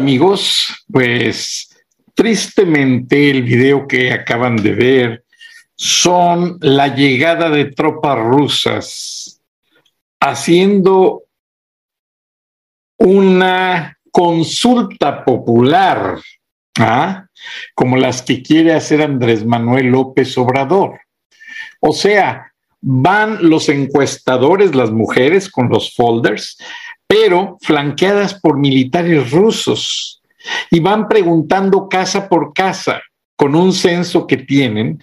Amigos, 0.00 0.86
pues 0.90 1.68
tristemente 2.14 3.30
el 3.30 3.42
video 3.42 3.86
que 3.86 4.12
acaban 4.12 4.56
de 4.56 4.74
ver 4.74 5.24
son 5.76 6.56
la 6.62 6.94
llegada 6.94 7.50
de 7.50 7.66
tropas 7.66 8.18
rusas 8.18 9.42
haciendo 10.18 11.24
una 12.98 13.98
consulta 14.10 15.22
popular, 15.22 16.18
¿ah? 16.78 17.26
como 17.74 17.98
las 17.98 18.22
que 18.22 18.42
quiere 18.42 18.72
hacer 18.72 19.02
Andrés 19.02 19.44
Manuel 19.44 19.88
López 19.88 20.36
Obrador. 20.38 20.98
O 21.80 21.92
sea, 21.92 22.52
van 22.80 23.50
los 23.50 23.68
encuestadores, 23.68 24.74
las 24.74 24.90
mujeres 24.90 25.50
con 25.50 25.68
los 25.68 25.94
folders, 25.94 26.56
pero 27.10 27.58
flanqueadas 27.60 28.34
por 28.34 28.56
militares 28.56 29.32
rusos 29.32 30.22
y 30.70 30.78
van 30.78 31.08
preguntando 31.08 31.88
casa 31.88 32.28
por 32.28 32.54
casa 32.54 33.02
con 33.34 33.56
un 33.56 33.72
censo 33.72 34.28
que 34.28 34.36
tienen 34.36 35.02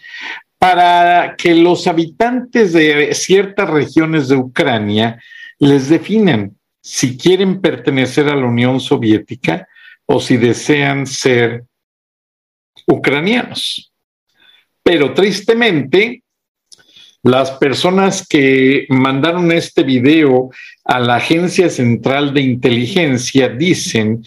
para 0.57 1.35
que 1.37 1.53
los 1.53 1.85
habitantes 1.85 2.71
de 2.71 3.13
ciertas 3.13 3.69
regiones 3.69 4.29
de 4.29 4.37
Ucrania 4.37 5.21
les 5.59 5.89
definan 5.89 6.55
si 6.81 7.17
quieren 7.17 7.59
pertenecer 7.59 8.29
a 8.29 8.37
la 8.37 8.45
Unión 8.45 8.79
Soviética 8.79 9.67
o 10.05 10.21
si 10.21 10.37
desean 10.37 11.05
ser 11.05 11.65
ucranianos. 12.85 13.91
Pero 14.81 15.13
tristemente, 15.13 16.23
las 17.27 17.51
personas 17.51 18.25
que 18.25 18.85
mandaron 18.87 19.51
este 19.51 19.83
video 19.83 20.49
a 20.85 20.97
la 20.99 21.17
Agencia 21.17 21.69
Central 21.69 22.33
de 22.33 22.39
Inteligencia 22.39 23.49
dicen 23.49 24.23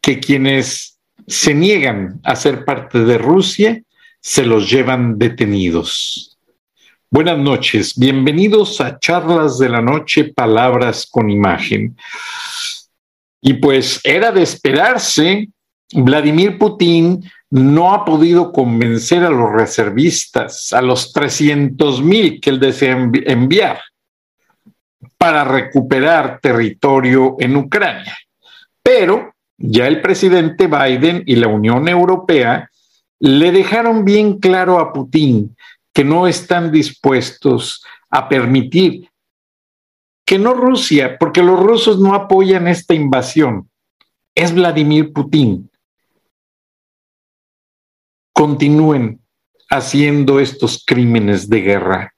que 0.00 0.18
quienes 0.18 0.98
se 1.28 1.54
niegan 1.54 2.20
a 2.24 2.34
ser 2.34 2.64
parte 2.64 3.04
de 3.04 3.18
Rusia 3.18 3.80
se 4.20 4.44
los 4.44 4.68
llevan 4.68 5.16
detenidos. 5.16 6.38
Buenas 7.08 7.38
noches, 7.38 7.96
bienvenidos 7.96 8.80
a 8.80 8.98
Charlas 8.98 9.58
de 9.58 9.68
la 9.68 9.80
Noche, 9.80 10.32
Palabras 10.34 11.06
con 11.08 11.30
Imagen. 11.30 11.96
Y 13.40 13.54
pues 13.54 14.00
era 14.02 14.32
de 14.32 14.42
esperarse, 14.42 15.48
Vladimir 15.92 16.58
Putin 16.58 17.22
no 17.50 17.92
ha 17.92 18.04
podido 18.04 18.52
convencer 18.52 19.24
a 19.24 19.30
los 19.30 19.50
reservistas, 19.50 20.72
a 20.72 20.80
los 20.80 21.12
300 21.12 22.02
mil 22.02 22.40
que 22.40 22.50
él 22.50 22.60
desea 22.60 23.10
enviar 23.26 23.80
para 25.18 25.44
recuperar 25.44 26.38
territorio 26.40 27.36
en 27.40 27.56
Ucrania. 27.56 28.16
Pero 28.82 29.34
ya 29.58 29.86
el 29.86 30.00
presidente 30.00 30.68
Biden 30.68 31.24
y 31.26 31.36
la 31.36 31.48
Unión 31.48 31.88
Europea 31.88 32.70
le 33.18 33.52
dejaron 33.52 34.04
bien 34.04 34.38
claro 34.38 34.78
a 34.78 34.92
Putin 34.92 35.54
que 35.92 36.04
no 36.04 36.26
están 36.26 36.70
dispuestos 36.70 37.84
a 38.08 38.28
permitir 38.28 39.08
que 40.24 40.38
no 40.38 40.54
Rusia, 40.54 41.18
porque 41.18 41.42
los 41.42 41.58
rusos 41.58 41.98
no 41.98 42.14
apoyan 42.14 42.68
esta 42.68 42.94
invasión, 42.94 43.68
es 44.34 44.54
Vladimir 44.54 45.12
Putin 45.12 45.69
continúen 48.40 49.20
haciendo 49.68 50.40
estos 50.40 50.82
crímenes 50.86 51.50
de 51.50 51.60
guerra. 51.60 52.14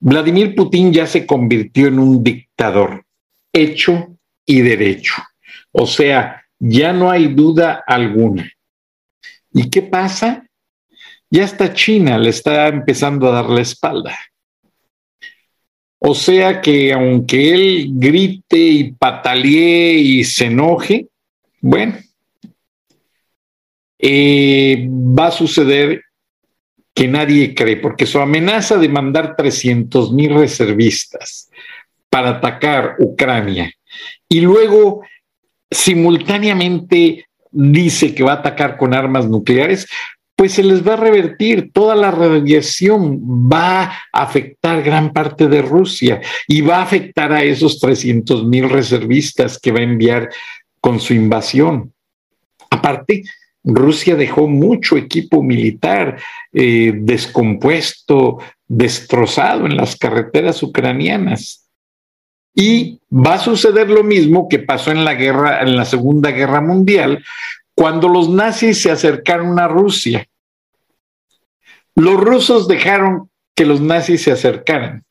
Vladimir 0.00 0.56
Putin 0.56 0.92
ya 0.92 1.06
se 1.06 1.24
convirtió 1.24 1.86
en 1.86 2.00
un 2.00 2.24
dictador, 2.24 3.04
hecho 3.52 4.18
y 4.44 4.62
derecho. 4.62 5.12
O 5.70 5.86
sea, 5.86 6.42
ya 6.58 6.92
no 6.92 7.08
hay 7.08 7.28
duda 7.28 7.84
alguna. 7.86 8.50
¿Y 9.52 9.70
qué 9.70 9.80
pasa? 9.82 10.44
Ya 11.30 11.44
está 11.44 11.72
China 11.72 12.18
le 12.18 12.30
está 12.30 12.66
empezando 12.66 13.28
a 13.28 13.34
dar 13.34 13.48
la 13.48 13.60
espalda. 13.60 14.18
O 16.00 16.16
sea 16.16 16.60
que 16.60 16.92
aunque 16.92 17.54
él 17.54 17.90
grite 17.92 18.58
y 18.58 18.90
patalee 18.90 19.92
y 19.92 20.24
se 20.24 20.46
enoje, 20.46 21.06
bueno, 21.60 21.94
eh, 23.98 24.86
va 24.88 25.26
a 25.26 25.32
suceder 25.32 26.02
que 26.94 27.08
nadie 27.08 27.54
cree, 27.54 27.76
porque 27.76 28.06
su 28.06 28.18
amenaza 28.18 28.76
de 28.76 28.88
mandar 28.88 29.36
300 29.36 30.12
mil 30.12 30.34
reservistas 30.34 31.48
para 32.10 32.30
atacar 32.30 32.96
Ucrania 32.98 33.72
y 34.28 34.40
luego 34.40 35.02
simultáneamente 35.70 37.26
dice 37.50 38.14
que 38.14 38.22
va 38.22 38.32
a 38.32 38.36
atacar 38.36 38.76
con 38.76 38.94
armas 38.94 39.28
nucleares, 39.28 39.86
pues 40.36 40.52
se 40.52 40.62
les 40.62 40.86
va 40.86 40.94
a 40.94 40.96
revertir, 40.96 41.72
toda 41.72 41.96
la 41.96 42.12
radiación 42.12 43.20
va 43.50 43.82
a 43.82 44.22
afectar 44.22 44.82
gran 44.82 45.12
parte 45.12 45.48
de 45.48 45.62
Rusia 45.62 46.20
y 46.46 46.60
va 46.60 46.76
a 46.76 46.82
afectar 46.82 47.32
a 47.32 47.42
esos 47.42 47.80
300 47.80 48.46
mil 48.46 48.70
reservistas 48.70 49.58
que 49.58 49.72
va 49.72 49.80
a 49.80 49.82
enviar 49.82 50.28
con 50.80 51.00
su 51.00 51.12
invasión. 51.12 51.92
Aparte, 52.70 53.24
Rusia 53.68 54.16
dejó 54.16 54.48
mucho 54.48 54.96
equipo 54.96 55.42
militar 55.42 56.18
eh, 56.52 56.92
descompuesto, 56.94 58.38
destrozado 58.66 59.66
en 59.66 59.76
las 59.76 59.94
carreteras 59.94 60.62
ucranianas. 60.62 61.68
Y 62.54 62.98
va 63.12 63.34
a 63.34 63.38
suceder 63.38 63.90
lo 63.90 64.02
mismo 64.02 64.48
que 64.48 64.58
pasó 64.58 64.90
en 64.90 65.04
la 65.04 65.14
guerra, 65.14 65.60
en 65.60 65.76
la 65.76 65.84
Segunda 65.84 66.30
Guerra 66.30 66.62
Mundial, 66.62 67.22
cuando 67.74 68.08
los 68.08 68.30
nazis 68.30 68.80
se 68.80 68.90
acercaron 68.90 69.58
a 69.60 69.68
Rusia. 69.68 70.26
Los 71.94 72.18
rusos 72.18 72.68
dejaron 72.68 73.30
que 73.54 73.66
los 73.66 73.82
nazis 73.82 74.22
se 74.22 74.32
acercaran, 74.32 75.04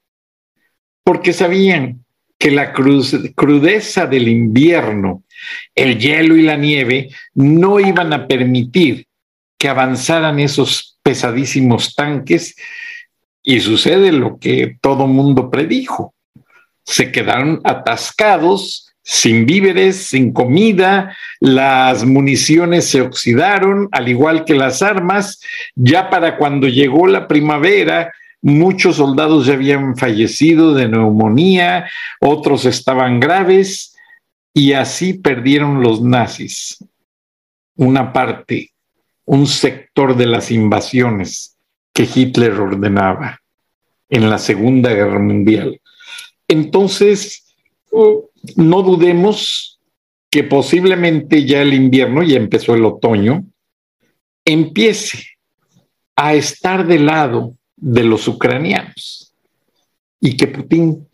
porque 1.03 1.31
sabían 1.31 2.03
que 2.37 2.51
la 2.51 2.71
crudeza 2.73 4.05
del 4.05 4.27
invierno, 4.27 5.23
el 5.73 5.97
hielo 5.97 6.35
y 6.35 6.43
la 6.43 6.55
nieve 6.55 7.09
no 7.33 7.79
iban 7.79 8.13
a 8.13 8.27
permitir 8.27 9.07
que 9.57 9.69
avanzaran 9.69 10.39
esos 10.39 10.99
pesadísimos 11.01 11.95
tanques 11.95 12.55
y 13.41 13.59
sucede 13.59 14.11
lo 14.11 14.39
que 14.39 14.77
todo 14.81 15.07
mundo 15.07 15.49
predijo. 15.49 16.13
Se 16.83 17.11
quedaron 17.11 17.61
atascados, 17.63 18.93
sin 19.01 19.45
víveres, 19.45 20.07
sin 20.07 20.33
comida, 20.33 21.15
las 21.39 22.03
municiones 22.03 22.89
se 22.89 22.99
oxidaron, 22.99 23.87
al 23.93 24.09
igual 24.09 24.43
que 24.43 24.53
las 24.53 24.81
armas. 24.81 25.39
Ya 25.75 26.09
para 26.09 26.37
cuando 26.37 26.67
llegó 26.67 27.07
la 27.07 27.25
primavera, 27.25 28.11
muchos 28.41 28.97
soldados 28.97 29.45
ya 29.45 29.53
habían 29.53 29.97
fallecido 29.97 30.73
de 30.73 30.87
neumonía, 30.87 31.89
otros 32.19 32.65
estaban 32.65 33.19
graves 33.19 33.95
y 34.53 34.73
así 34.73 35.13
perdieron 35.13 35.81
los 35.81 36.01
nazis 36.01 36.77
una 37.77 38.11
parte, 38.11 38.71
un 39.25 39.47
sector 39.47 40.15
de 40.17 40.25
las 40.25 40.51
invasiones 40.51 41.57
que 41.93 42.07
Hitler 42.13 42.53
ordenaba 42.53 43.39
en 44.09 44.29
la 44.29 44.37
Segunda 44.37 44.93
Guerra 44.93 45.19
Mundial. 45.19 45.79
Entonces, 46.47 47.55
no 48.55 48.81
dudemos 48.81 49.79
que 50.29 50.43
posiblemente 50.43 51.45
ya 51.45 51.61
el 51.61 51.73
invierno, 51.73 52.23
ya 52.23 52.37
empezó 52.37 52.75
el 52.75 52.85
otoño, 52.85 53.45
empiece 54.43 55.23
a 56.15 56.33
estar 56.33 56.85
del 56.85 57.05
lado 57.05 57.56
de 57.77 58.03
los 58.03 58.27
ucranianos 58.27 59.33
y 60.19 60.35
que 60.35 60.47
Putin 60.47 61.07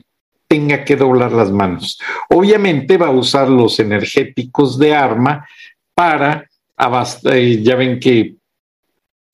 tenga 0.48 0.84
que 0.84 0.96
doblar 0.96 1.32
las 1.32 1.52
manos. 1.52 2.00
Obviamente 2.30 2.98
va 2.98 3.08
a 3.08 3.12
usar 3.12 3.50
los 3.50 3.80
energéticos 3.80 4.80
de 4.80 4.96
arma 4.96 5.48
para 5.94 6.50
abastecer, 6.76 7.62
ya 7.62 7.76
ven 7.76 8.00
que 8.00 8.36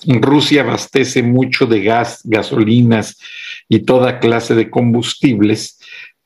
Rusia 0.06 0.62
abastece 0.62 1.22
mucho 1.22 1.66
de 1.66 1.84
gas, 1.84 2.22
gasolinas 2.24 3.20
y 3.68 3.80
toda 3.80 4.20
clase 4.20 4.56
de 4.56 4.70
combustibles 4.70 5.80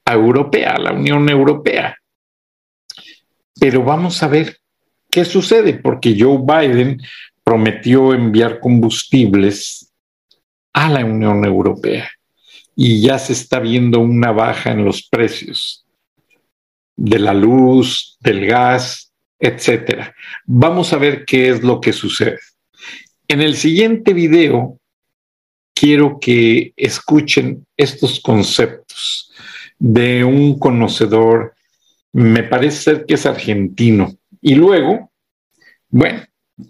a 0.05 0.13
Europea, 0.13 0.73
a 0.73 0.79
la 0.79 0.93
Unión 0.93 1.27
Europea. 1.29 1.97
Pero 3.59 3.83
vamos 3.83 4.21
a 4.21 4.27
ver 4.27 4.57
qué 5.09 5.25
sucede, 5.25 5.73
porque 5.73 6.15
Joe 6.17 6.39
Biden 6.39 7.01
prometió 7.43 8.13
enviar 8.13 8.59
combustibles 8.59 9.92
a 10.73 10.89
la 10.89 11.05
Unión 11.05 11.45
Europea 11.45 12.09
y 12.75 13.01
ya 13.01 13.19
se 13.19 13.33
está 13.33 13.59
viendo 13.59 13.99
una 13.99 14.31
baja 14.31 14.71
en 14.71 14.83
los 14.83 15.07
precios 15.07 15.85
de 16.95 17.19
la 17.19 17.33
luz, 17.33 18.17
del 18.19 18.45
gas, 18.45 19.11
etcétera. 19.39 20.15
Vamos 20.45 20.93
a 20.93 20.97
ver 20.97 21.25
qué 21.25 21.49
es 21.49 21.63
lo 21.63 21.79
que 21.79 21.93
sucede. 21.93 22.39
En 23.27 23.41
el 23.41 23.55
siguiente 23.55 24.13
video 24.13 24.79
quiero 25.73 26.19
que 26.19 26.73
escuchen 26.75 27.65
estos 27.75 28.19
conceptos 28.19 29.31
de 29.79 30.23
un 30.23 30.57
conocedor, 30.57 31.55
me 32.13 32.43
parece 32.43 32.77
ser 32.77 33.05
que 33.05 33.15
es 33.15 33.25
argentino. 33.25 34.13
Y 34.41 34.55
luego, 34.55 35.11
bueno, 35.89 36.23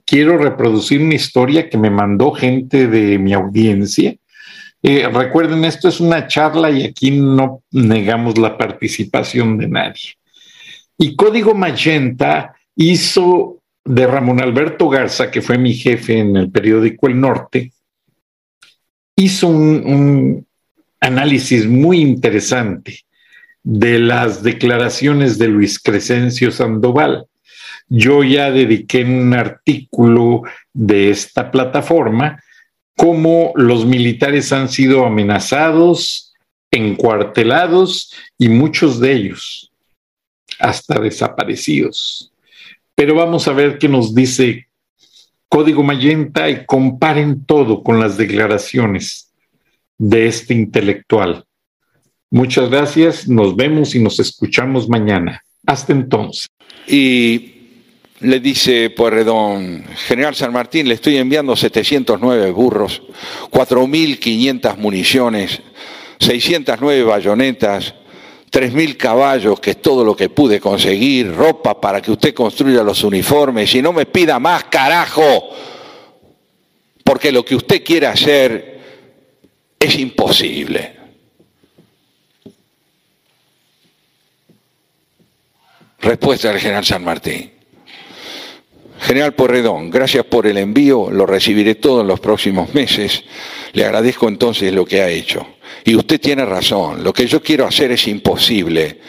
quiero 0.05 0.37
reproducir 0.37 1.01
una 1.01 1.15
historia 1.15 1.69
que 1.69 1.77
me 1.77 1.89
mandó 1.89 2.31
gente 2.31 2.87
de 2.87 3.17
mi 3.19 3.33
audiencia. 3.33 4.15
Eh, 4.81 5.07
recuerden, 5.07 5.63
esto 5.65 5.87
es 5.87 5.99
una 5.99 6.27
charla 6.27 6.69
y 6.71 6.83
aquí 6.83 7.11
no 7.11 7.63
negamos 7.71 8.37
la 8.37 8.57
participación 8.57 9.57
de 9.57 9.67
nadie. 9.67 10.17
Y 10.97 11.15
Código 11.15 11.53
Magenta 11.53 12.53
hizo 12.75 13.61
de 13.85 14.07
Ramón 14.07 14.41
Alberto 14.41 14.89
Garza, 14.89 15.29
que 15.29 15.41
fue 15.41 15.57
mi 15.57 15.73
jefe 15.73 16.19
en 16.19 16.35
el 16.35 16.49
periódico 16.49 17.07
El 17.07 17.19
Norte, 17.19 17.71
hizo 19.15 19.47
un, 19.47 20.45
análisis 20.99 21.67
muy 21.67 21.99
interesante 21.99 23.01
de 23.61 23.99
las 23.99 24.41
declaraciones 24.41 25.37
de 25.37 25.49
Luis 25.49 25.77
Crescencio 25.77 26.49
Sandoval. 26.49 27.25
Yo 27.89 28.23
ya 28.23 28.51
dediqué 28.51 29.03
un 29.03 29.33
artículo 29.33 30.43
de 30.73 31.09
esta 31.09 31.51
plataforma 31.51 32.41
cómo 32.95 33.51
los 33.55 33.85
militares 33.85 34.51
han 34.53 34.69
sido 34.69 35.05
amenazados, 35.05 36.33
encuartelados 36.71 38.13
y 38.37 38.49
muchos 38.49 38.99
de 38.99 39.13
ellos 39.13 39.71
hasta 40.59 40.99
desaparecidos. 40.99 42.31
Pero 42.95 43.15
vamos 43.15 43.47
a 43.47 43.53
ver 43.53 43.77
qué 43.77 43.89
nos 43.89 44.13
dice 44.13 44.67
Código 45.49 45.83
Mayenta 45.83 46.49
y 46.49 46.65
comparen 46.65 47.45
todo 47.45 47.83
con 47.83 47.99
las 47.99 48.17
declaraciones 48.17 49.31
de 49.97 50.27
este 50.27 50.53
intelectual. 50.53 51.45
Muchas 52.31 52.69
gracias, 52.69 53.27
nos 53.27 53.55
vemos 53.55 53.93
y 53.93 53.99
nos 53.99 54.19
escuchamos 54.19 54.89
mañana. 54.89 55.43
Hasta 55.65 55.93
entonces. 55.93 56.47
Y 56.87 57.52
le 58.19 58.39
dice 58.39 58.89
Puerredón, 58.89 59.85
General 60.07 60.35
San 60.35 60.53
Martín, 60.53 60.87
le 60.87 60.95
estoy 60.95 61.17
enviando 61.17 61.55
709 61.55 62.51
burros, 62.51 63.01
4.500 63.51 64.77
municiones, 64.77 65.61
609 66.19 67.03
bayonetas, 67.03 67.93
3.000 68.51 68.97
caballos, 68.97 69.59
que 69.59 69.71
es 69.71 69.81
todo 69.81 70.05
lo 70.05 70.15
que 70.15 70.29
pude 70.29 70.59
conseguir, 70.59 71.33
ropa 71.33 71.81
para 71.81 72.01
que 72.01 72.11
usted 72.11 72.33
construya 72.33 72.83
los 72.83 73.03
uniformes 73.03 73.73
y 73.75 73.81
no 73.81 73.91
me 73.91 74.05
pida 74.05 74.39
más, 74.39 74.65
carajo, 74.65 75.49
porque 77.03 77.31
lo 77.31 77.43
que 77.43 77.55
usted 77.55 77.83
quiere 77.83 78.07
hacer 78.07 78.79
es 79.79 79.97
imposible. 79.97 80.97
Respuesta 85.99 86.49
del 86.49 86.59
general 86.59 86.85
San 86.85 87.03
Martín. 87.03 87.62
General 89.03 89.33
Porredón, 89.33 89.89
gracias 89.89 90.23
por 90.23 90.47
el 90.47 90.57
envío, 90.57 91.11
lo 91.11 91.25
recibiré 91.25 91.75
todo 91.75 92.01
en 92.01 92.07
los 92.07 92.21
próximos 92.21 92.73
meses. 92.73 93.25
Le 93.73 93.83
agradezco 93.83 94.29
entonces 94.29 94.71
lo 94.73 94.85
que 94.85 95.01
ha 95.01 95.09
hecho. 95.09 95.45
Y 95.83 95.93
usted 95.95 96.21
tiene 96.21 96.45
razón, 96.45 97.03
lo 97.03 97.11
que 97.11 97.27
yo 97.27 97.43
quiero 97.43 97.67
hacer 97.67 97.91
es 97.91 98.07
imposible, 98.07 99.01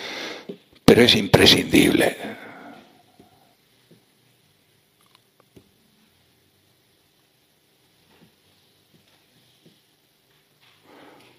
pero 0.85 1.03
es 1.03 1.15
imprescindible. 1.15 2.17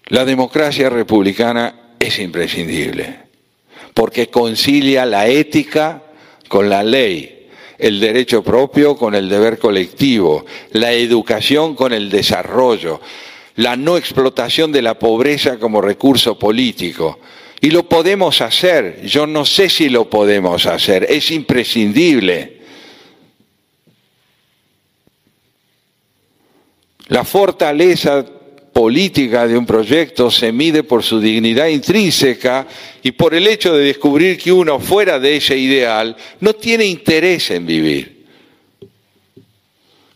La 0.06 0.24
democracia 0.24 0.88
republicana 0.88 1.94
es 1.98 2.18
imprescindible, 2.20 3.18
porque 3.92 4.30
concilia 4.30 5.04
la 5.04 5.26
ética 5.26 6.04
con 6.48 6.70
la 6.70 6.82
ley, 6.82 7.35
el 7.78 8.00
derecho 8.00 8.42
propio 8.42 8.96
con 8.96 9.14
el 9.14 9.28
deber 9.28 9.58
colectivo, 9.58 10.44
la 10.72 10.92
educación 10.92 11.74
con 11.74 11.92
el 11.92 12.10
desarrollo, 12.10 13.00
la 13.56 13.76
no 13.76 13.96
explotación 13.96 14.72
de 14.72 14.82
la 14.82 14.98
pobreza 14.98 15.58
como 15.58 15.80
recurso 15.80 16.38
político. 16.38 17.18
Y 17.60 17.70
lo 17.70 17.88
podemos 17.88 18.40
hacer, 18.40 19.04
yo 19.06 19.26
no 19.26 19.44
sé 19.44 19.68
si 19.68 19.88
lo 19.88 20.08
podemos 20.10 20.66
hacer, 20.66 21.06
es 21.08 21.30
imprescindible. 21.30 22.56
La 27.08 27.24
fortaleza 27.24 28.26
política 28.76 29.46
de 29.46 29.56
un 29.56 29.64
proyecto 29.64 30.30
se 30.30 30.52
mide 30.52 30.82
por 30.82 31.02
su 31.02 31.18
dignidad 31.18 31.68
intrínseca 31.68 32.66
y 33.02 33.12
por 33.12 33.32
el 33.34 33.46
hecho 33.46 33.74
de 33.74 33.82
descubrir 33.82 34.36
que 34.36 34.52
uno 34.52 34.78
fuera 34.78 35.18
de 35.18 35.36
ese 35.36 35.56
ideal 35.56 36.14
no 36.40 36.52
tiene 36.52 36.84
interés 36.84 37.50
en 37.52 37.64
vivir. 37.64 38.26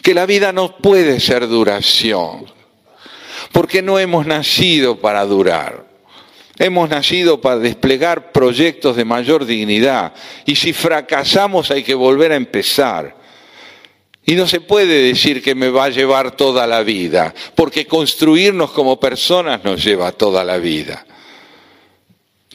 Que 0.02 0.12
la 0.12 0.26
vida 0.26 0.52
no 0.52 0.76
puede 0.76 1.20
ser 1.20 1.48
duración, 1.48 2.44
porque 3.50 3.80
no 3.80 3.98
hemos 3.98 4.26
nacido 4.26 5.00
para 5.00 5.24
durar. 5.24 5.86
Hemos 6.58 6.90
nacido 6.90 7.40
para 7.40 7.60
desplegar 7.60 8.30
proyectos 8.30 8.94
de 8.94 9.06
mayor 9.06 9.46
dignidad 9.46 10.12
y 10.44 10.54
si 10.56 10.74
fracasamos 10.74 11.70
hay 11.70 11.82
que 11.82 11.94
volver 11.94 12.32
a 12.32 12.36
empezar. 12.36 13.19
Y 14.24 14.34
no 14.34 14.46
se 14.46 14.60
puede 14.60 15.02
decir 15.02 15.42
que 15.42 15.54
me 15.54 15.70
va 15.70 15.84
a 15.84 15.90
llevar 15.90 16.36
toda 16.36 16.66
la 16.66 16.82
vida, 16.82 17.34
porque 17.54 17.86
construirnos 17.86 18.70
como 18.70 19.00
personas 19.00 19.64
nos 19.64 19.82
lleva 19.82 20.12
toda 20.12 20.44
la 20.44 20.58
vida. 20.58 21.06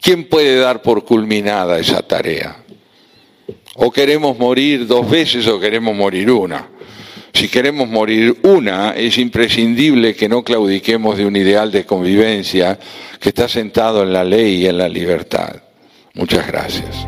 ¿Quién 0.01 0.29
puede 0.29 0.57
dar 0.57 0.81
por 0.81 1.03
culminada 1.03 1.79
esa 1.79 2.01
tarea? 2.01 2.63
O 3.75 3.91
queremos 3.91 4.37
morir 4.37 4.85
dos 4.85 5.09
veces 5.09 5.47
o 5.47 5.59
queremos 5.59 5.95
morir 5.95 6.29
una. 6.31 6.69
Si 7.33 7.49
queremos 7.49 7.89
morir 7.89 8.37
una, 8.43 8.91
es 8.91 9.17
imprescindible 9.17 10.15
que 10.15 10.29
no 10.29 10.43
claudiquemos 10.43 11.17
de 11.17 11.25
un 11.25 11.35
ideal 11.35 11.69
de 11.71 11.85
convivencia 11.85 12.79
que 13.19 13.29
está 13.29 13.49
sentado 13.49 14.03
en 14.03 14.13
la 14.13 14.23
ley 14.23 14.63
y 14.63 14.67
en 14.67 14.77
la 14.77 14.87
libertad. 14.87 15.55
Muchas 16.13 16.47
gracias. 16.47 17.05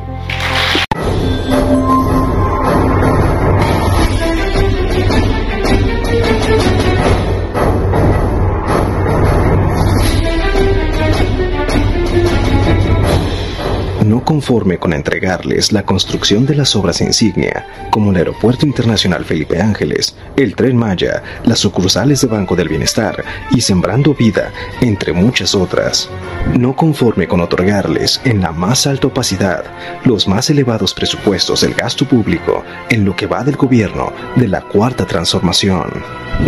Conforme 14.16 14.78
con 14.78 14.94
entregarles 14.94 15.72
la 15.72 15.84
construcción 15.84 16.46
de 16.46 16.56
las 16.56 16.76
obras 16.76 17.02
insignia, 17.02 17.66
como 17.92 18.12
el 18.12 18.18
Aeropuerto 18.18 18.66
Internacional 18.66 19.26
Felipe 19.26 19.62
Ángeles, 19.62 20.16
el 20.38 20.56
Tren 20.56 20.78
Maya, 20.78 21.22
las 21.44 21.60
sucursales 21.60 22.22
de 22.22 22.28
Banco 22.28 22.56
del 22.56 22.70
Bienestar 22.70 23.24
y 23.52 23.62
Sembrando 23.62 24.14
Vida, 24.14 24.52
entre 24.82 25.14
muchas 25.14 25.54
otras. 25.56 26.10
No 26.58 26.76
conforme 26.76 27.28
con 27.28 27.42
otorgarles 27.42 28.22
en 28.24 28.42
la 28.42 28.52
más 28.52 28.88
alta 28.88 29.08
opacidad 29.08 29.66
los 30.06 30.28
más 30.28 30.50
elevados 30.50 30.94
presupuestos 30.94 31.62
del 31.62 31.74
gasto 31.74 32.08
público 32.08 32.64
en 32.90 33.04
lo 33.04 33.16
que 33.16 33.28
va 33.28 33.44
del 33.44 33.58
gobierno 33.58 34.14
de 34.38 34.48
la 34.48 34.62
Cuarta 34.62 35.06
Transformación. 35.06 35.92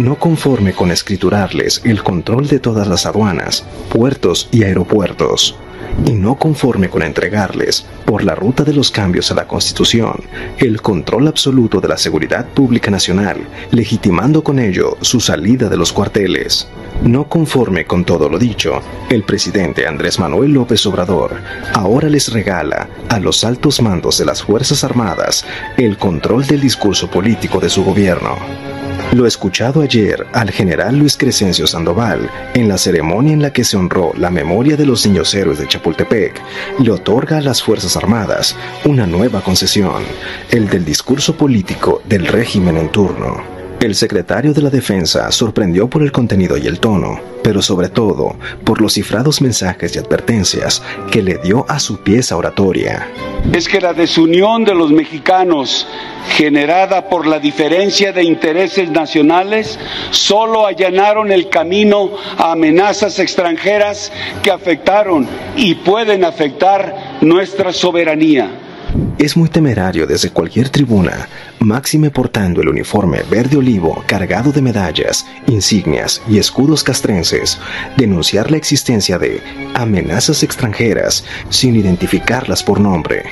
No 0.02 0.16
conforme 0.16 0.74
con 0.74 0.92
escriturarles 0.92 1.82
el 1.84 2.04
control 2.04 2.48
de 2.48 2.60
todas 2.60 2.88
las 2.88 3.06
aduanas, 3.06 3.66
puertos 3.90 4.48
y 4.52 4.64
aeropuertos 4.64 5.58
y 6.06 6.14
no 6.14 6.36
conforme 6.36 6.90
con 6.90 7.04
entregarles, 7.04 7.86
por 8.06 8.24
la 8.24 8.36
ruta 8.36 8.64
de 8.64 8.74
los 8.74 8.92
cambios 8.92 9.32
a 9.32 9.36
la 9.36 9.48
Constitución, 9.48 10.22
el 10.58 10.82
control 10.82 11.28
absoluto 11.28 11.80
de 11.82 11.88
la 11.88 11.98
seguridad 11.98 12.48
pública 12.48 12.92
nacional, 12.92 13.38
legitimando 13.72 14.44
con 14.44 14.60
ello 14.60 14.98
su 15.02 15.20
salida 15.20 15.70
de 15.70 15.78
los 15.78 15.92
cuarteles. 15.92 16.68
No 17.04 17.30
conforme 17.30 17.86
con 17.86 18.04
todo 18.04 18.28
lo 18.28 18.38
dicho, 18.38 18.82
el 19.10 19.24
presidente 19.24 19.88
Andrés 19.88 20.20
Manuel 20.20 20.52
López 20.52 20.86
Obrador 20.86 21.36
ahora 21.74 22.10
les 22.10 22.32
regala 22.32 22.90
a 23.08 23.20
los 23.20 23.44
altos 23.44 23.82
mandos 23.82 24.18
de 24.18 24.26
las 24.26 24.44
Fuerzas 24.44 24.84
Armadas 24.84 25.46
el 25.78 25.98
control 25.98 26.46
del 26.46 26.62
discurso 26.62 27.10
político 27.10 27.60
de 27.60 27.70
su 27.70 27.84
gobierno. 27.84 28.79
Lo 29.12 29.26
escuchado 29.26 29.82
ayer 29.82 30.28
al 30.34 30.52
general 30.52 31.00
Luis 31.00 31.18
Crescencio 31.18 31.66
Sandoval 31.66 32.30
en 32.54 32.68
la 32.68 32.78
ceremonia 32.78 33.34
en 33.34 33.42
la 33.42 33.52
que 33.52 33.64
se 33.64 33.76
honró 33.76 34.14
la 34.16 34.30
memoria 34.30 34.78
de 34.78 34.86
los 34.86 35.04
niños 35.04 35.34
héroes 35.34 35.58
de 35.58 35.68
Chapultepec, 35.68 36.40
le 36.78 36.92
otorga 36.92 37.40
a 37.40 37.42
las 37.42 37.64
Fuerzas 37.64 37.98
Armadas 37.98 38.56
una 38.86 39.08
nueva 39.08 39.42
concesión, 39.42 40.04
el 40.52 40.70
del 40.70 40.86
discurso 40.86 41.36
político 41.36 42.04
del 42.06 42.28
régimen 42.28 42.78
en 42.78 42.90
turno. 42.90 43.59
El 43.82 43.96
secretario 43.96 44.54
de 44.54 44.62
la 44.62 44.70
Defensa 44.70 45.32
sorprendió 45.32 45.90
por 45.90 46.04
el 46.04 46.12
contenido 46.12 46.58
y 46.58 46.68
el 46.68 46.82
tono, 46.82 47.18
pero 47.42 47.62
sobre 47.62 47.88
todo 47.88 48.36
por 48.66 48.82
los 48.82 48.96
cifrados 48.96 49.42
mensajes 49.42 49.96
y 49.96 50.00
advertencias 50.00 50.84
que 51.10 51.24
le 51.24 51.38
dio 51.38 51.66
a 51.70 51.80
su 51.80 52.04
pieza 52.04 52.36
oratoria. 52.36 53.08
Es 53.54 53.70
que 53.70 53.80
la 53.80 53.94
desunión 53.94 54.66
de 54.66 54.76
los 54.76 54.92
mexicanos 54.92 55.88
generada 56.36 57.08
por 57.08 57.26
la 57.26 57.40
diferencia 57.40 58.12
de 58.12 58.22
intereses 58.22 58.92
nacionales 58.92 59.80
solo 60.12 60.68
allanaron 60.68 61.32
el 61.32 61.48
camino 61.48 62.12
a 62.38 62.52
amenazas 62.52 63.18
extranjeras 63.18 64.12
que 64.44 64.52
afectaron 64.52 65.26
y 65.56 65.76
pueden 65.76 66.26
afectar 66.26 67.18
nuestra 67.22 67.72
soberanía. 67.72 68.69
Es 69.18 69.38
muy 69.38 69.50
temerario 69.50 70.08
desde 70.08 70.32
cualquier 70.32 70.70
tribuna, 70.70 71.28
máxime 71.60 72.10
portando 72.10 72.62
el 72.62 72.70
uniforme 72.70 73.22
verde 73.30 73.58
olivo 73.58 74.04
cargado 74.08 74.52
de 74.52 74.62
medallas, 74.62 75.26
insignias 75.48 76.22
y 76.28 76.40
escudos 76.40 76.84
castrenses, 76.84 77.60
denunciar 77.98 78.50
la 78.50 78.58
existencia 78.58 79.20
de 79.20 79.42
amenazas 79.76 80.42
extranjeras 80.42 81.24
sin 81.50 81.76
identificarlas 81.76 82.64
por 82.64 82.80
nombre. 82.80 83.24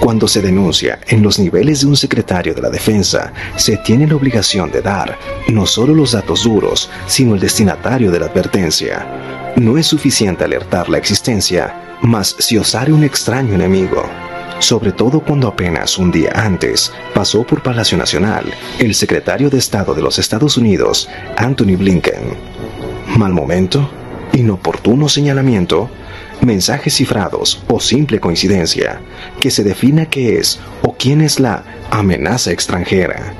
Cuando 0.00 0.28
se 0.28 0.40
denuncia 0.40 1.00
en 1.08 1.22
los 1.22 1.38
niveles 1.40 1.80
de 1.80 1.86
un 1.86 1.96
secretario 1.96 2.54
de 2.54 2.62
la 2.62 2.70
defensa, 2.70 3.32
se 3.56 3.78
tiene 3.78 4.06
la 4.06 4.14
obligación 4.14 4.70
de 4.70 4.80
dar 4.80 5.18
no 5.48 5.66
solo 5.66 5.92
los 5.92 6.12
datos 6.12 6.44
duros, 6.44 6.88
sino 7.06 7.34
el 7.34 7.40
destinatario 7.40 8.12
de 8.12 8.20
la 8.20 8.26
advertencia. 8.26 9.54
No 9.56 9.76
es 9.76 9.86
suficiente 9.86 10.44
alertar 10.44 10.88
la 10.88 10.98
existencia, 10.98 11.96
mas 12.00 12.36
si 12.38 12.56
osare 12.56 12.92
un 12.92 13.02
extraño 13.02 13.54
enemigo, 13.54 14.04
sobre 14.60 14.92
todo 14.92 15.20
cuando 15.20 15.48
apenas 15.48 15.98
un 15.98 16.10
día 16.10 16.32
antes 16.34 16.92
pasó 17.14 17.44
por 17.44 17.62
Palacio 17.62 17.96
Nacional 17.96 18.52
el 18.78 18.94
secretario 18.94 19.50
de 19.50 19.58
Estado 19.58 19.94
de 19.94 20.02
los 20.02 20.18
Estados 20.18 20.56
Unidos, 20.56 21.08
Anthony 21.36 21.76
Blinken. 21.76 22.36
Mal 23.16 23.32
momento, 23.32 23.88
inoportuno 24.32 25.08
señalamiento, 25.08 25.88
mensajes 26.40 26.94
cifrados 26.94 27.62
o 27.68 27.80
simple 27.80 28.20
coincidencia, 28.20 29.00
que 29.40 29.50
se 29.50 29.64
defina 29.64 30.06
qué 30.06 30.38
es 30.38 30.60
o 30.82 30.94
quién 30.94 31.20
es 31.20 31.40
la 31.40 31.64
amenaza 31.90 32.50
extranjera. 32.50 33.34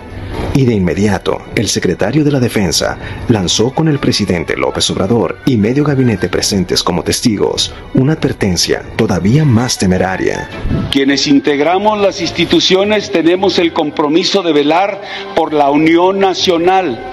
Y 0.59 0.65
de 0.65 0.75
inmediato, 0.75 1.41
el 1.55 1.69
secretario 1.69 2.25
de 2.25 2.33
la 2.33 2.41
Defensa 2.41 2.99
lanzó 3.29 3.71
con 3.71 3.87
el 3.87 4.01
presidente 4.01 4.57
López 4.57 4.91
Obrador 4.91 5.39
y 5.47 5.57
medio 5.57 5.85
gabinete 5.85 6.29
presentes 6.29 6.83
como 6.83 7.05
testigos 7.05 7.73
una 7.95 8.15
advertencia 8.15 8.83
todavía 8.97 9.45
más 9.45 9.79
temeraria. 9.79 10.51
Quienes 10.91 11.29
integramos 11.29 12.01
las 12.01 12.21
instituciones 12.21 13.13
tenemos 13.13 13.61
el 13.61 13.73
compromiso 13.73 14.43
de 14.43 14.53
velar 14.53 15.01
por 15.37 15.53
la 15.53 15.71
unión 15.71 16.19
nacional 16.19 17.05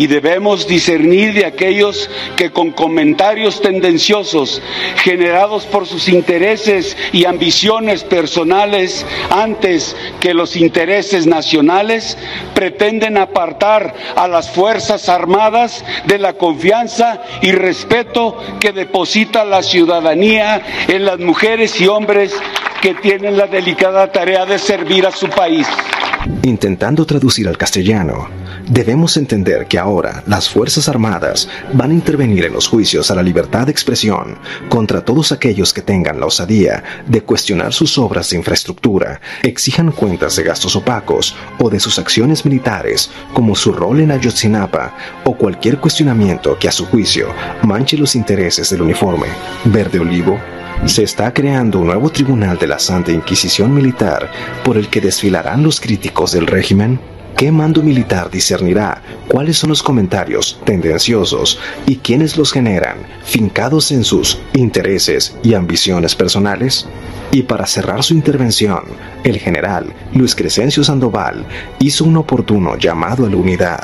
y 0.00 0.06
debemos 0.06 0.66
discernir 0.66 1.34
de 1.34 1.44
aquellos 1.44 2.08
que 2.34 2.50
con 2.50 2.70
comentarios 2.70 3.60
tendenciosos 3.60 4.62
generados 4.96 5.66
por 5.66 5.86
sus 5.86 6.08
intereses 6.08 6.96
y 7.12 7.26
ambiciones 7.26 8.02
personales 8.04 9.04
antes 9.28 9.94
que 10.18 10.32
los 10.32 10.56
intereses 10.56 11.26
nacionales 11.26 12.16
pretenden 12.54 13.18
apartar 13.18 13.94
a 14.16 14.26
las 14.26 14.50
Fuerzas 14.50 15.10
Armadas 15.10 15.84
de 16.06 16.18
la 16.18 16.32
confianza 16.32 17.20
y 17.42 17.52
respeto 17.52 18.38
que 18.58 18.72
deposita 18.72 19.44
la 19.44 19.62
ciudadanía 19.62 20.62
en 20.88 21.04
las 21.04 21.18
mujeres 21.18 21.78
y 21.78 21.88
hombres 21.88 22.32
que 22.80 22.94
tienen 22.94 23.36
la 23.36 23.48
delicada 23.48 24.10
tarea 24.10 24.46
de 24.46 24.58
servir 24.58 25.06
a 25.06 25.10
su 25.10 25.28
país. 25.28 25.66
Intentando 26.42 27.04
traducir 27.04 27.48
al 27.48 27.58
castellano, 27.58 28.39
debemos 28.70 29.16
entender 29.16 29.66
que 29.66 29.78
ahora 29.78 30.22
las 30.26 30.48
Fuerzas 30.48 30.88
Armadas 30.88 31.48
van 31.72 31.90
a 31.90 31.94
intervenir 31.94 32.44
en 32.44 32.52
los 32.52 32.68
juicios 32.68 33.10
a 33.10 33.14
la 33.16 33.22
libertad 33.22 33.66
de 33.66 33.72
expresión 33.72 34.38
contra 34.68 35.04
todos 35.04 35.32
aquellos 35.32 35.74
que 35.74 35.82
tengan 35.82 36.20
la 36.20 36.26
osadía 36.26 36.82
de 37.06 37.22
cuestionar 37.22 37.72
sus 37.72 37.98
obras 37.98 38.30
de 38.30 38.36
infraestructura, 38.36 39.20
exijan 39.42 39.90
cuentas 39.90 40.36
de 40.36 40.44
gastos 40.44 40.76
opacos 40.76 41.34
o 41.58 41.68
de 41.68 41.80
sus 41.80 41.98
acciones 41.98 42.44
militares, 42.44 43.10
como 43.34 43.56
su 43.56 43.72
rol 43.72 44.00
en 44.00 44.12
Ayotzinapa, 44.12 44.94
o 45.24 45.34
cualquier 45.36 45.78
cuestionamiento 45.78 46.56
que 46.58 46.68
a 46.68 46.72
su 46.72 46.86
juicio 46.86 47.28
manche 47.62 47.98
los 47.98 48.14
intereses 48.14 48.70
del 48.70 48.82
uniforme 48.82 49.26
verde 49.64 49.98
olivo 49.98 50.38
se 50.86 51.02
está 51.02 51.34
creando 51.34 51.80
un 51.80 51.88
nuevo 51.88 52.10
tribunal 52.10 52.56
de 52.56 52.68
la 52.68 52.78
Santa 52.78 53.12
Inquisición 53.12 53.74
Militar 53.74 54.30
por 54.64 54.78
el 54.78 54.88
que 54.88 55.00
desfilarán 55.00 55.62
los 55.62 55.80
críticos 55.80 56.32
del 56.32 56.46
régimen. 56.46 56.98
¿Qué 57.36 57.50
mando 57.50 57.82
militar 57.82 58.30
discernirá 58.30 59.02
cuáles 59.28 59.58
son 59.58 59.70
los 59.70 59.82
comentarios 59.82 60.60
tendenciosos 60.64 61.58
y 61.86 61.96
quiénes 61.96 62.36
los 62.36 62.52
generan, 62.52 62.98
fincados 63.24 63.92
en 63.92 64.04
sus 64.04 64.38
intereses 64.52 65.36
y 65.42 65.54
ambiciones 65.54 66.14
personales? 66.14 66.86
Y 67.32 67.42
para 67.42 67.66
cerrar 67.66 68.02
su 68.02 68.12
intervención, 68.14 68.84
el 69.24 69.38
general 69.38 69.92
Luis 70.12 70.34
Crescencio 70.34 70.82
Sandoval 70.82 71.46
hizo 71.78 72.04
un 72.04 72.16
oportuno 72.16 72.76
llamado 72.76 73.24
a 73.24 73.30
la 73.30 73.36
unidad. 73.36 73.80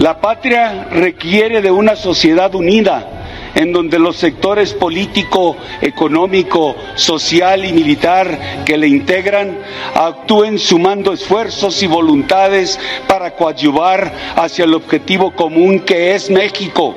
La 0.00 0.20
patria 0.20 0.88
requiere 0.90 1.62
de 1.62 1.70
una 1.70 1.96
sociedad 1.96 2.54
unida 2.54 3.18
en 3.54 3.72
donde 3.72 3.98
los 3.98 4.16
sectores 4.16 4.74
político, 4.74 5.56
económico, 5.80 6.76
social 6.94 7.64
y 7.64 7.72
militar 7.72 8.64
que 8.64 8.76
le 8.76 8.88
integran 8.88 9.58
actúen 9.94 10.58
sumando 10.58 11.12
esfuerzos 11.12 11.82
y 11.82 11.86
voluntades 11.86 12.78
para 13.06 13.34
coadyuvar 13.34 14.12
hacia 14.36 14.64
el 14.64 14.74
objetivo 14.74 15.32
común 15.34 15.80
que 15.80 16.14
es 16.14 16.30
México. 16.30 16.94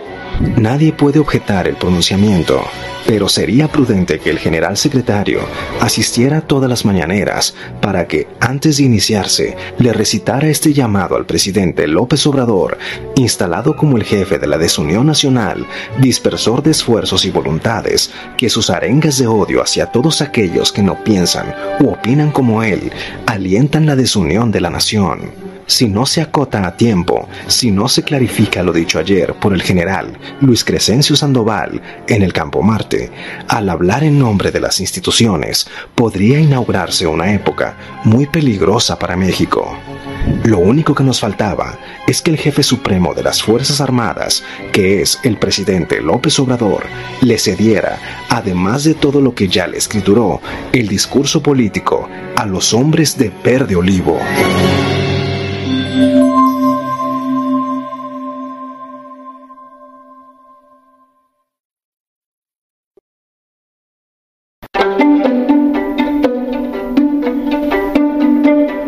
Nadie 0.58 0.94
puede 0.94 1.20
objetar 1.20 1.68
el 1.68 1.76
pronunciamiento, 1.76 2.64
pero 3.08 3.30
sería 3.30 3.68
prudente 3.68 4.20
que 4.20 4.30
el 4.30 4.40
general 4.40 4.78
secretario 4.78 5.42
asistiera 5.80 6.42
todas 6.42 6.70
las 6.70 6.86
mañaneras 6.86 7.56
para 7.82 8.08
que, 8.08 8.28
antes 8.40 8.78
de 8.78 8.84
iniciarse, 8.84 9.56
le 9.80 9.92
recitara 9.94 10.48
este 10.48 10.74
llamado 10.74 11.16
al 11.16 11.26
presidente 11.26 11.88
López 11.88 12.26
Obrador, 12.28 12.78
instalado 13.16 13.76
como 13.76 13.98
el 13.98 14.04
jefe 14.04 14.40
de 14.40 14.48
la 14.48 14.58
desunión 14.58 15.08
nacional, 15.08 15.66
dispersor 16.00 16.64
de 16.64 16.72
esfuerzos 16.72 17.26
y 17.26 17.32
voluntades, 17.32 18.12
que 18.38 18.50
sus 18.50 18.70
arengas 18.70 19.18
de 19.18 19.28
odio 19.28 19.62
hacia 19.62 19.88
todos 19.88 20.22
aquellos 20.22 20.72
que 20.72 20.84
no 20.84 21.04
piensan 21.04 21.54
u 21.80 21.90
opinan 21.90 22.32
como 22.32 22.64
él 22.64 22.92
alientan 23.26 23.86
la 23.86 23.96
desunión 23.96 24.52
de 24.52 24.62
la 24.62 24.70
nación 24.70 25.51
si 25.68 25.88
no 25.88 26.06
se 26.06 26.22
acota 26.22 26.66
a 26.66 26.76
tiempo, 26.76 27.28
si 27.48 27.72
no 27.72 27.88
se 27.88 28.04
clarifica 28.04 28.64
lo 28.64 28.74
dicho 28.74 29.00
ayer 29.00 29.34
por 29.36 29.54
el 29.54 29.62
general 29.62 30.18
Luis 30.42 30.64
Crescencio 30.64 31.16
Sandoval 31.16 31.82
en 32.08 32.22
el 32.22 32.34
Campo 32.34 32.62
Marte, 32.62 33.12
al 33.48 33.70
hablar 33.70 34.04
en 34.04 34.20
nombre 34.20 34.52
de 34.52 34.60
las 34.60 34.80
instituciones, 34.80 35.68
podría 35.96 36.40
inaugurarse 36.40 37.08
una 37.08 37.34
época 37.34 37.76
muy 38.04 38.28
peligrosa 38.28 38.98
para 38.98 39.16
México. 39.16 39.78
Lo 40.44 40.60
único 40.60 40.94
que 40.94 41.04
nos 41.04 41.20
faltaba 41.20 41.78
es 42.08 42.22
que 42.22 42.32
el 42.32 42.38
jefe 42.38 42.64
supremo 42.64 43.14
de 43.14 43.24
las 43.24 43.42
Fuerzas 43.42 43.82
Armadas, 43.82 44.44
que 44.72 45.02
es 45.02 45.20
el 45.24 45.38
presidente 45.38 46.02
López 46.02 46.40
Obrador, 46.40 46.84
le 47.22 47.38
cediera, 47.38 47.98
además 48.30 48.84
de 48.84 48.94
todo 48.94 49.22
lo 49.22 49.34
que 49.34 49.48
ya 49.48 49.68
le 49.68 49.78
escrituró, 49.78 50.42
el 50.74 50.88
discurso 50.88 51.42
político 51.42 52.08
a 52.36 52.46
los 52.46 52.74
hombres 52.74 53.18
de 53.18 53.32
verde 53.44 53.76
olivo. 53.76 54.20
Thank 55.92 56.16
you. 56.16 56.31